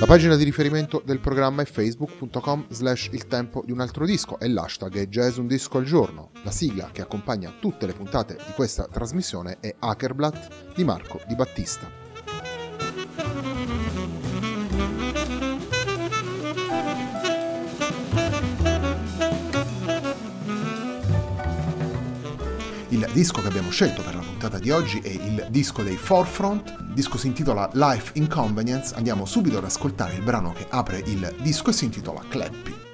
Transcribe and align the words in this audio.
La 0.00 0.06
pagina 0.06 0.36
di 0.36 0.44
riferimento 0.44 1.02
del 1.04 1.18
programma 1.18 1.62
è 1.62 1.64
facebook.com 1.64 2.66
slash 2.68 3.08
il 3.10 3.26
tempo 3.26 3.64
di 3.66 3.72
un 3.72 3.80
altro 3.80 4.06
disco 4.06 4.38
e 4.38 4.46
l'hashtag 4.46 4.94
è 4.94 5.08
jazz 5.08 5.38
un 5.38 5.48
disco 5.48 5.78
al 5.78 5.84
giorno. 5.84 6.30
La 6.44 6.52
sigla 6.52 6.90
che 6.92 7.02
accompagna 7.02 7.52
tutte 7.58 7.84
le 7.84 7.94
puntate 7.94 8.36
di 8.36 8.52
questa 8.54 8.86
trasmissione 8.86 9.56
è 9.58 9.74
Hackerblatt 9.76 10.76
di 10.76 10.84
Marco 10.84 11.20
Di 11.26 11.34
Battista. 11.34 11.90
Il 22.90 23.10
disco 23.12 23.40
che 23.42 23.48
abbiamo 23.48 23.70
scelto 23.70 24.02
per 24.02 24.14
la 24.14 24.22
puntata 24.38 24.62
di 24.62 24.70
oggi 24.70 25.00
è 25.00 25.08
il 25.08 25.48
disco 25.50 25.82
dei 25.82 25.96
Forefront, 25.96 26.68
il 26.78 26.94
disco 26.94 27.18
si 27.18 27.26
intitola 27.26 27.68
Life 27.72 28.12
Inconvenience, 28.14 28.94
andiamo 28.94 29.24
subito 29.24 29.58
ad 29.58 29.64
ascoltare 29.64 30.14
il 30.14 30.22
brano 30.22 30.52
che 30.52 30.64
apre 30.68 31.02
il 31.06 31.34
disco 31.40 31.70
e 31.70 31.72
si 31.72 31.86
intitola 31.86 32.22
Clappy. 32.28 32.87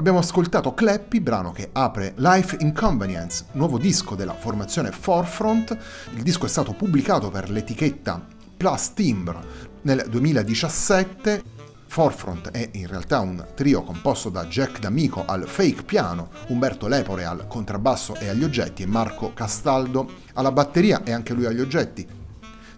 Abbiamo 0.00 0.20
ascoltato 0.20 0.72
Clappy, 0.72 1.20
brano 1.20 1.52
che 1.52 1.68
apre 1.72 2.14
Life 2.16 2.56
Inconvenience, 2.60 3.44
nuovo 3.52 3.76
disco 3.76 4.14
della 4.14 4.32
formazione 4.32 4.92
Forefront. 4.92 5.76
Il 6.14 6.22
disco 6.22 6.46
è 6.46 6.48
stato 6.48 6.72
pubblicato 6.72 7.28
per 7.28 7.50
l'etichetta 7.50 8.26
Plus 8.56 8.94
Timbre 8.94 9.38
nel 9.82 10.06
2017. 10.08 11.59
Forefront 11.90 12.52
è 12.52 12.68
in 12.74 12.86
realtà 12.86 13.18
un 13.18 13.44
trio 13.56 13.82
composto 13.82 14.30
da 14.30 14.44
Jack 14.44 14.78
D'Amico 14.78 15.24
al 15.26 15.48
fake 15.48 15.82
piano, 15.82 16.30
Umberto 16.46 16.86
Lepore 16.86 17.24
al 17.24 17.48
contrabbasso 17.48 18.14
e 18.14 18.28
agli 18.28 18.44
oggetti 18.44 18.84
e 18.84 18.86
Marco 18.86 19.32
Castaldo 19.34 20.08
alla 20.34 20.52
batteria 20.52 21.02
e 21.02 21.10
anche 21.10 21.34
lui 21.34 21.46
agli 21.46 21.58
oggetti. 21.58 22.19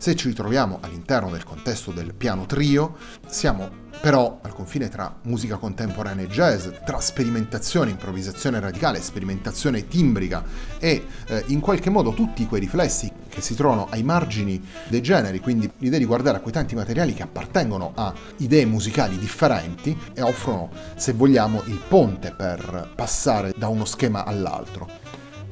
Se 0.03 0.17
ci 0.17 0.27
ritroviamo 0.27 0.79
all'interno 0.81 1.31
del 1.31 1.45
contesto 1.45 1.93
del 1.93 2.13
piano 2.13 2.45
trio, 2.45 2.97
siamo 3.29 3.71
però 4.01 4.41
al 4.43 4.53
confine 4.53 4.89
tra 4.89 5.15
musica 5.23 5.59
contemporanea 5.59 6.25
e 6.25 6.29
jazz, 6.29 6.67
tra 6.85 6.99
sperimentazione, 6.99 7.93
improvvisazione 7.93 8.59
radicale, 8.59 9.01
sperimentazione 9.01 9.87
timbrica 9.87 10.43
e 10.81 11.07
eh, 11.29 11.45
in 11.47 11.61
qualche 11.61 11.89
modo 11.89 12.15
tutti 12.15 12.49
quei 12.49 12.61
riflessi 12.61 13.13
che 13.29 13.41
si 13.41 13.55
trovano 13.55 13.87
ai 13.91 14.03
margini 14.03 14.61
dei 14.89 15.03
generi, 15.03 15.39
quindi 15.39 15.71
l'idea 15.79 16.01
di 16.01 16.05
guardare 16.05 16.39
a 16.39 16.41
quei 16.41 16.53
tanti 16.53 16.75
materiali 16.75 17.15
che 17.15 17.23
appartengono 17.23 17.93
a 17.95 18.13
idee 18.39 18.67
musicali 18.67 19.17
differenti 19.19 19.97
e 20.15 20.23
offrono, 20.23 20.69
se 20.97 21.13
vogliamo, 21.13 21.63
il 21.67 21.81
ponte 21.87 22.35
per 22.37 22.91
passare 22.97 23.55
da 23.57 23.69
uno 23.69 23.85
schema 23.85 24.25
all'altro. 24.25 25.02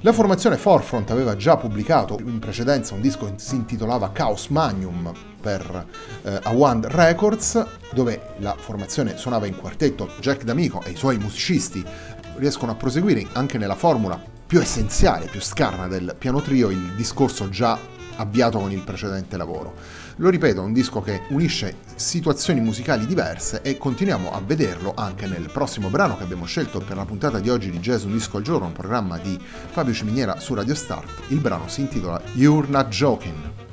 La 0.02 0.14
formazione 0.14 0.56
Forefront 0.56 1.10
aveva 1.10 1.36
già 1.36 1.58
pubblicato 1.58 2.18
in 2.20 2.38
precedenza 2.38 2.94
un 2.94 3.02
disco 3.02 3.26
che 3.26 3.34
si 3.36 3.54
intitolava 3.56 4.12
Chaos 4.12 4.46
Magnum 4.46 5.12
per 5.38 5.86
eh, 6.22 6.40
Awand 6.44 6.86
Records, 6.86 7.62
dove 7.92 8.32
la 8.38 8.56
formazione 8.58 9.18
suonava 9.18 9.44
in 9.44 9.58
quartetto. 9.58 10.08
Jack 10.18 10.44
D'Amico 10.44 10.80
e 10.84 10.92
i 10.92 10.96
suoi 10.96 11.18
musicisti 11.18 11.84
riescono 12.36 12.72
a 12.72 12.76
proseguire 12.76 13.26
anche 13.32 13.58
nella 13.58 13.74
formula 13.74 14.18
più 14.46 14.58
essenziale, 14.58 15.26
più 15.26 15.42
scarna 15.42 15.86
del 15.86 16.14
piano 16.18 16.40
trio, 16.40 16.70
il 16.70 16.94
discorso 16.94 17.50
già 17.50 17.78
avviato 18.16 18.58
con 18.58 18.72
il 18.72 18.82
precedente 18.82 19.36
lavoro. 19.36 19.74
Lo 20.20 20.28
ripeto, 20.28 20.60
è 20.60 20.64
un 20.64 20.74
disco 20.74 21.00
che 21.00 21.22
unisce 21.30 21.76
situazioni 21.94 22.60
musicali 22.60 23.06
diverse 23.06 23.62
e 23.62 23.78
continuiamo 23.78 24.30
a 24.30 24.42
vederlo 24.44 24.92
anche 24.94 25.26
nel 25.26 25.48
prossimo 25.50 25.88
brano 25.88 26.14
che 26.18 26.24
abbiamo 26.24 26.44
scelto 26.44 26.78
per 26.78 26.96
la 26.96 27.06
puntata 27.06 27.40
di 27.40 27.48
oggi 27.48 27.70
di 27.70 27.78
Jazz 27.78 28.04
Un 28.04 28.12
Disco 28.12 28.36
al 28.36 28.42
Giorno, 28.42 28.66
un 28.66 28.72
programma 28.72 29.16
di 29.16 29.38
Fabio 29.40 29.94
Ciminiera 29.94 30.38
su 30.38 30.52
Radio 30.52 30.74
Start. 30.74 31.22
Il 31.28 31.38
brano 31.38 31.68
si 31.68 31.80
intitola 31.80 32.20
You're 32.34 32.68
Not 32.68 32.88
Joking. 32.88 33.69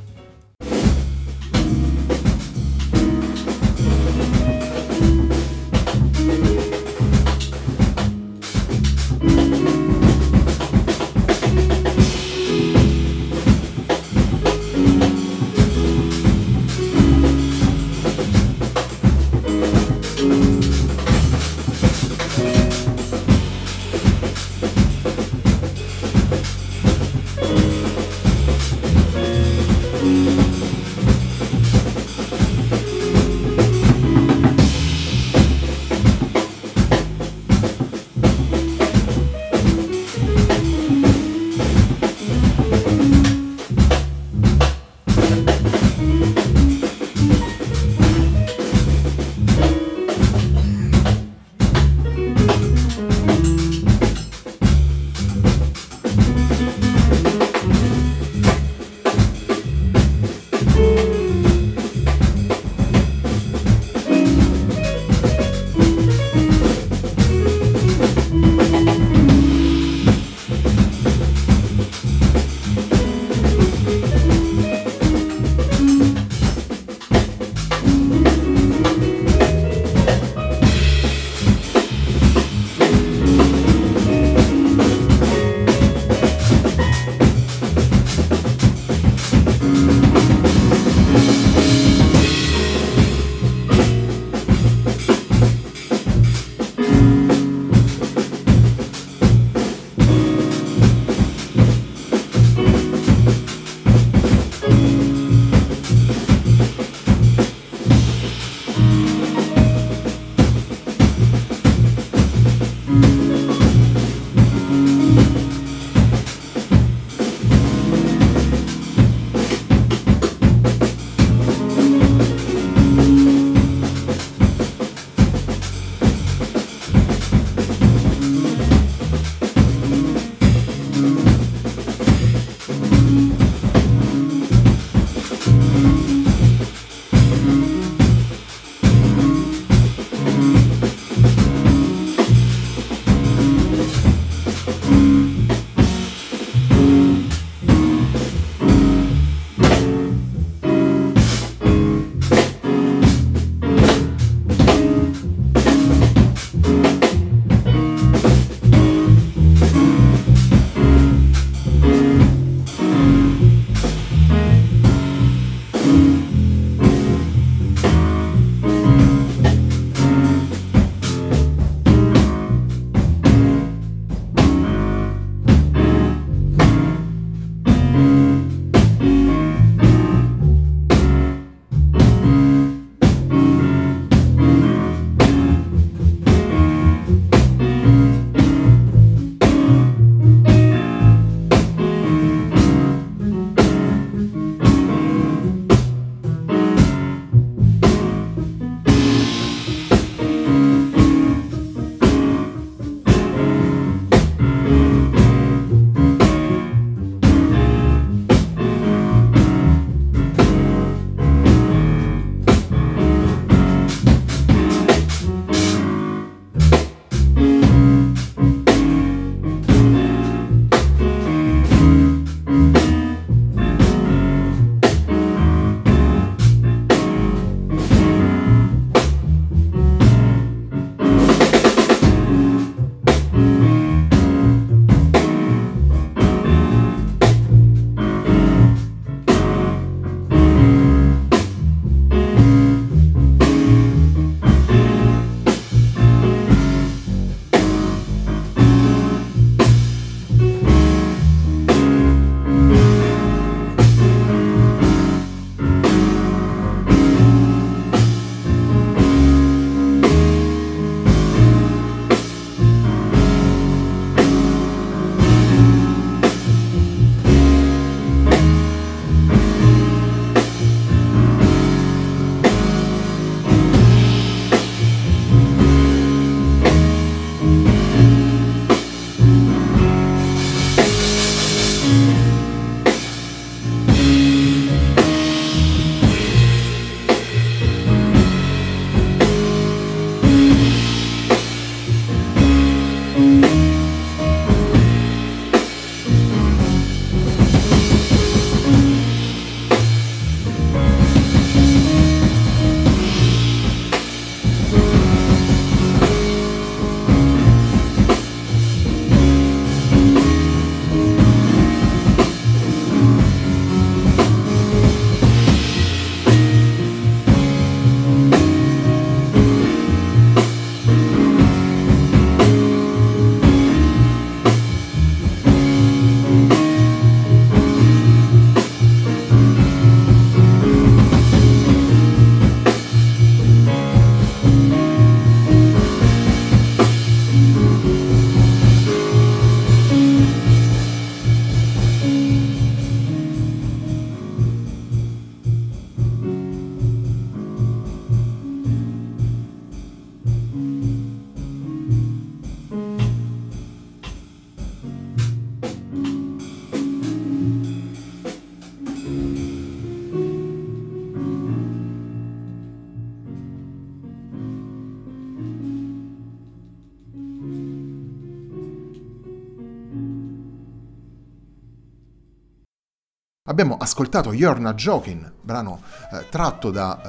Abbiamo 373.60 373.78
ascoltato 373.80 374.34
You're 374.34 374.60
Not 374.60 374.76
Joking, 374.76 375.32
brano 375.42 375.82
eh, 376.14 376.30
tratto 376.30 376.70
da 376.70 377.02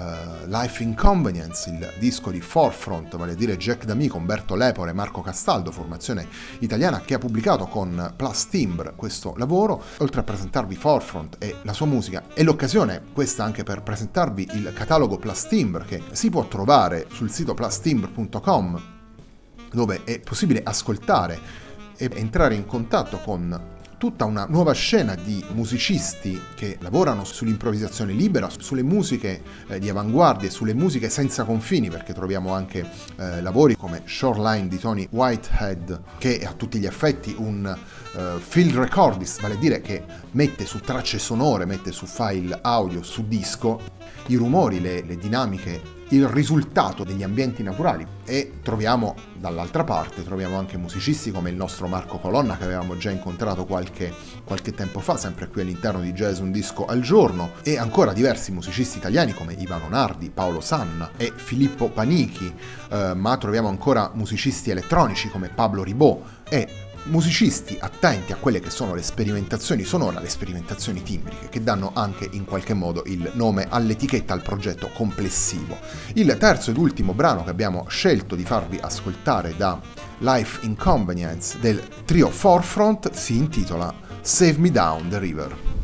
eh, 0.43 0.47
Life 0.47 0.83
Inconvenience, 0.83 1.69
il 1.69 1.93
disco 1.99 2.31
di 2.31 2.40
Forefront, 2.40 3.19
vale 3.19 3.33
a 3.33 3.35
dire 3.35 3.59
Jack 3.59 3.85
D'Amico, 3.85 4.17
Umberto 4.17 4.55
Lepore 4.55 4.88
e 4.88 4.95
Marco 4.95 5.21
Castaldo, 5.21 5.71
formazione 5.71 6.26
italiana 6.61 7.02
che 7.02 7.12
ha 7.12 7.19
pubblicato 7.19 7.67
con 7.67 8.14
Plus 8.17 8.49
Timbre 8.49 8.95
questo 8.97 9.35
lavoro. 9.37 9.83
Oltre 9.99 10.23
a 10.23 10.25
presentarvi 10.25 10.75
Forefront 10.75 11.37
e 11.38 11.57
la 11.64 11.75
sua 11.75 11.85
musica, 11.85 12.23
è 12.33 12.43
l'occasione 12.43 13.02
questa 13.12 13.45
anche 13.45 13.62
per 13.62 13.83
presentarvi 13.83 14.49
il 14.55 14.73
catalogo 14.75 15.19
Plus 15.19 15.49
Timbre 15.49 15.85
che 15.85 16.02
si 16.12 16.31
può 16.31 16.49
trovare 16.49 17.09
sul 17.12 17.31
sito 17.31 17.52
plustimbre.com 17.52 18.83
dove 19.71 20.02
è 20.05 20.19
possibile 20.21 20.62
ascoltare 20.64 21.67
e 21.99 22.09
entrare 22.14 22.55
in 22.55 22.64
contatto 22.64 23.19
con 23.19 23.76
tutta 23.99 24.25
una 24.25 24.47
nuova 24.49 24.73
scena 24.73 25.17
di 25.17 25.45
musicisti 25.52 26.40
che 26.55 26.78
lavorano 26.81 27.25
sull'improvvisazione 27.25 28.12
libera, 28.12 28.49
sulle 28.49 28.85
musiche 28.85 29.43
eh, 29.67 29.81
di 29.81 29.88
avanguardia, 29.88 30.49
sulle 30.50 30.73
musiche 30.73 31.11
senza 31.11 31.45
confini, 31.45 31.90
perché 31.90 32.14
troviamo 32.14 32.55
anche 32.55 32.88
eh, 33.17 33.43
lavori 33.43 33.76
come 33.76 34.02
Shoreline 34.07 34.69
di 34.69 34.78
Tony 34.78 35.07
Whitehead, 35.11 36.00
che 36.19 36.38
è 36.38 36.45
a 36.47 36.52
tutti 36.52 36.78
gli 36.78 36.87
effetti 36.87 37.35
un 37.37 37.67
eh, 37.67 38.38
field 38.38 38.76
recordist, 38.76 39.40
vale 39.40 39.55
a 39.55 39.59
dire 39.59 39.81
che 39.81 40.05
mette 40.31 40.64
su 40.64 40.78
tracce 40.78 41.19
sonore, 41.19 41.64
mette 41.64 41.90
su 41.90 42.07
file 42.07 42.57
audio, 42.62 43.02
su 43.02 43.26
disco, 43.26 43.81
i 44.26 44.37
rumori, 44.37 44.81
le, 44.81 45.02
le 45.02 45.17
dinamiche 45.17 45.97
il 46.11 46.27
risultato 46.27 47.05
degli 47.05 47.23
ambienti 47.23 47.62
naturali 47.62 48.07
e 48.25 48.55
troviamo 48.62 49.15
dall'altra 49.35 49.85
parte 49.85 50.25
troviamo 50.25 50.57
anche 50.57 50.77
musicisti 50.77 51.31
come 51.31 51.50
il 51.50 51.57
nostro 51.57 51.87
Marco 51.87 52.19
Colonna 52.19 52.57
che 52.57 52.65
avevamo 52.65 52.97
già 52.97 53.11
incontrato 53.11 53.67
qualche, 53.67 54.12
qualche 54.45 54.73
tempo 54.73 55.00
fa 55.00 55.17
sempre 55.17 55.49
qui 55.49 55.62
all'interno 55.62 56.00
di 56.00 56.12
Jazz 56.12 56.38
Un 56.38 56.50
Disco 56.50 56.87
al 56.87 57.00
Giorno 57.00 57.53
e 57.62 57.77
ancora 57.79 58.12
diversi 58.12 58.53
musicisti 58.53 58.99
italiani 58.99 59.33
come 59.35 59.55
Ivano 59.55 59.88
Nardi, 59.88 60.31
Paolo 60.31 60.61
Sanna 60.61 61.11
e 61.17 61.33
Filippo 61.35 61.88
Panichi 61.88 62.53
eh, 62.91 63.15
ma 63.15 63.37
troviamo 63.37 63.69
ancora 63.69 64.11
musicisti 64.15 64.71
elettronici 64.71 65.29
come 65.29 65.49
Pablo 65.49 65.83
Ribot 65.83 66.37
e 66.49 66.87
musicisti 67.09 67.77
attenti 67.81 68.33
a 68.33 68.37
quelle 68.37 68.61
che 68.61 68.71
sono 68.71 68.95
le 68.95 69.03
sperimentazioni 69.03 69.85
sonore, 69.85 70.21
le 70.21 70.29
sperimentazioni 70.29 71.03
timbriche, 71.03 71.49
che 71.49 71.62
danno 71.62 71.93
anche 71.95 72.29
in 72.33 72.45
qualche 72.45 72.75
modo 72.75 73.03
il 73.07 73.31
nome 73.35 73.67
all'etichetta, 73.69 74.33
al 74.33 74.43
progetto 74.43 74.91
complessivo. 74.93 75.79
Il 76.15 76.37
terzo 76.38 76.71
ed 76.71 76.77
ultimo 76.77 77.12
brano 77.12 77.45
che 77.45 77.50
abbiamo 77.50 77.87
scelto 77.88 78.35
di 78.35 78.45
farvi 78.45 78.79
ascoltare 78.81 79.55
da 79.57 79.81
Life 80.19 80.65
Inconvenience 80.65 81.59
del 81.61 81.83
trio 82.05 82.29
Forefront 82.31 83.12
si 83.12 83.37
intitola 83.37 83.93
Save 84.21 84.59
Me 84.59 84.71
Down 84.71 85.09
the 85.09 85.19
River. 85.19 85.78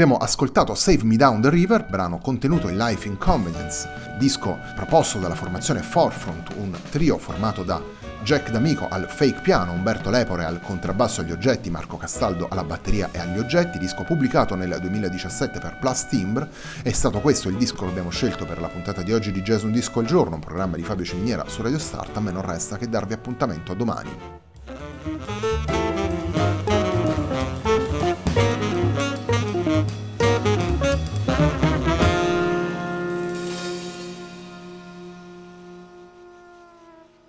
Abbiamo 0.00 0.18
ascoltato 0.18 0.76
Save 0.76 1.02
Me 1.02 1.16
Down 1.16 1.40
the 1.40 1.50
River, 1.50 1.84
brano 1.84 2.18
contenuto 2.18 2.68
in 2.68 2.76
Life 2.76 3.08
Inconvenience, 3.08 4.14
disco 4.16 4.56
proposto 4.76 5.18
dalla 5.18 5.34
formazione 5.34 5.82
Forefront, 5.82 6.54
un 6.56 6.70
trio 6.88 7.18
formato 7.18 7.64
da 7.64 7.82
Jack 8.22 8.52
D'Amico 8.52 8.86
al 8.88 9.10
fake 9.10 9.40
piano, 9.40 9.72
Umberto 9.72 10.08
Lepore 10.08 10.44
al 10.44 10.60
contrabbasso 10.60 11.22
agli 11.22 11.32
oggetti, 11.32 11.68
Marco 11.68 11.96
Castaldo 11.96 12.46
alla 12.48 12.62
batteria 12.62 13.08
e 13.10 13.18
agli 13.18 13.38
oggetti, 13.38 13.76
disco 13.78 14.04
pubblicato 14.04 14.54
nel 14.54 14.78
2017 14.80 15.58
per 15.58 15.78
Plus 15.80 16.06
Timbre. 16.06 16.48
È 16.80 16.92
stato 16.92 17.20
questo 17.20 17.48
il 17.48 17.56
disco 17.56 17.82
che 17.82 17.90
abbiamo 17.90 18.10
scelto 18.10 18.44
per 18.44 18.60
la 18.60 18.68
puntata 18.68 19.02
di 19.02 19.12
oggi 19.12 19.32
di 19.32 19.42
Jazz 19.42 19.64
Un 19.64 19.72
Disco 19.72 19.98
al 19.98 20.06
Giorno, 20.06 20.36
un 20.36 20.40
programma 20.40 20.76
di 20.76 20.84
Fabio 20.84 21.04
Ciminiera 21.04 21.42
su 21.48 21.60
Radio 21.60 21.80
Start. 21.80 22.16
A 22.16 22.20
me 22.20 22.30
non 22.30 22.46
resta 22.46 22.76
che 22.76 22.88
darvi 22.88 23.14
appuntamento 23.14 23.72
a 23.72 23.74
domani. 23.74 24.10